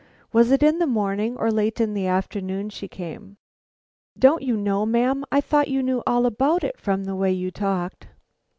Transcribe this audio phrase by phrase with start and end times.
[0.33, 3.37] Was it in the morning or late in the afternoon she came?"
[4.17, 5.23] "Don't you know, ma'am?
[5.31, 8.07] I thought you knew all about it from the way you talked."